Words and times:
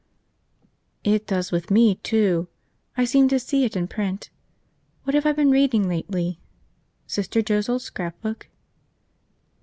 "It 1.03 1.27
does 1.27 1.51
with 1.51 1.69
me, 1.69 1.93
too. 1.93 2.47
I 2.97 3.05
seem 3.05 3.27
to 3.27 3.39
see 3.39 3.65
it 3.65 3.75
in 3.75 3.87
print. 3.87 4.31
What 5.03 5.13
have 5.13 5.27
I 5.27 5.31
been 5.31 5.51
reading 5.51 5.87
lately? 5.87 6.39
Sister 7.05 7.43
Joe's 7.43 7.69
old 7.69 7.83
scrapbook?" 7.83 8.47